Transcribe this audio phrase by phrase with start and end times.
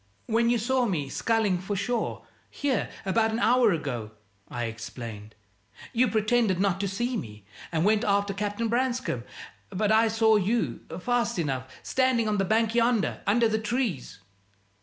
[0.25, 4.09] "When you saw me sculling for shore, here, about an hour ago,"
[4.49, 5.35] I explained,
[5.93, 9.23] "you pretended not to see me, and went after Captain Branscome;
[9.69, 14.21] but I saw you, fast enough, standing on the bank yonder, under the trees."